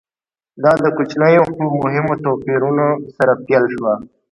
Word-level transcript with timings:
دا 0.63 0.71
د 0.83 0.85
کوچنیو 0.97 1.43
خو 1.53 1.63
مهمو 1.83 2.13
توپیرونو 2.23 2.87
سره 3.15 3.31
پیل 3.45 3.63
شوه 3.73 3.93